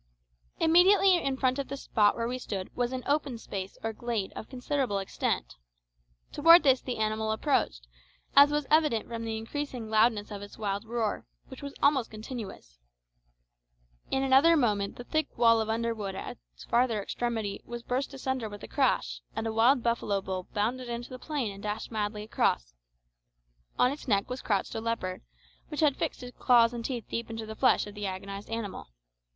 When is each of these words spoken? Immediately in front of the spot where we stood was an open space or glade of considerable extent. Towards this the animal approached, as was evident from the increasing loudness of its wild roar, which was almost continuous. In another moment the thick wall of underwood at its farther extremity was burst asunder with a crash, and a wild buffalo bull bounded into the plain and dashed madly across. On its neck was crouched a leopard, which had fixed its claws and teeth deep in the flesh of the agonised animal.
Immediately 0.59 1.15
in 1.23 1.37
front 1.37 1.59
of 1.59 1.67
the 1.67 1.77
spot 1.77 2.15
where 2.15 2.27
we 2.27 2.39
stood 2.39 2.75
was 2.75 2.91
an 2.91 3.03
open 3.05 3.37
space 3.37 3.77
or 3.83 3.93
glade 3.93 4.33
of 4.35 4.49
considerable 4.49 4.97
extent. 4.97 5.57
Towards 6.31 6.63
this 6.63 6.81
the 6.81 6.97
animal 6.97 7.31
approached, 7.31 7.85
as 8.35 8.49
was 8.49 8.65
evident 8.71 9.07
from 9.07 9.25
the 9.25 9.37
increasing 9.37 9.91
loudness 9.91 10.31
of 10.31 10.41
its 10.41 10.57
wild 10.57 10.85
roar, 10.85 11.27
which 11.49 11.61
was 11.61 11.75
almost 11.83 12.09
continuous. 12.09 12.79
In 14.09 14.23
another 14.23 14.57
moment 14.57 14.95
the 14.95 15.03
thick 15.03 15.37
wall 15.37 15.61
of 15.61 15.69
underwood 15.69 16.15
at 16.15 16.39
its 16.55 16.63
farther 16.63 16.99
extremity 16.99 17.61
was 17.63 17.83
burst 17.83 18.11
asunder 18.11 18.49
with 18.49 18.63
a 18.63 18.67
crash, 18.67 19.21
and 19.35 19.45
a 19.45 19.53
wild 19.53 19.83
buffalo 19.83 20.19
bull 20.19 20.47
bounded 20.51 20.89
into 20.89 21.11
the 21.11 21.19
plain 21.19 21.51
and 21.51 21.61
dashed 21.61 21.91
madly 21.91 22.23
across. 22.23 22.73
On 23.77 23.91
its 23.91 24.07
neck 24.07 24.31
was 24.31 24.41
crouched 24.41 24.73
a 24.73 24.81
leopard, 24.81 25.21
which 25.67 25.81
had 25.81 25.95
fixed 25.95 26.23
its 26.23 26.35
claws 26.39 26.73
and 26.73 26.83
teeth 26.83 27.05
deep 27.07 27.29
in 27.29 27.35
the 27.35 27.55
flesh 27.55 27.85
of 27.85 27.93
the 27.93 28.07
agonised 28.07 28.49
animal. 28.49 28.87